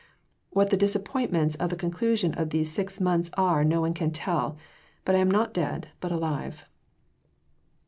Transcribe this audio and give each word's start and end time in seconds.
What 0.49 0.71
the 0.71 0.77
disappointments 0.81 1.53
of 1.53 1.69
the 1.69 1.75
conclusion 1.75 2.33
of 2.33 2.49
these 2.49 2.71
six 2.71 2.99
months 2.99 3.29
are 3.37 3.63
no 3.63 3.81
one 3.81 3.93
can 3.93 4.09
tell. 4.09 4.57
But 5.05 5.13
I 5.13 5.19
am 5.19 5.29
not 5.29 5.53
dead, 5.53 5.89
but 5.99 6.11
alive." 6.11 6.65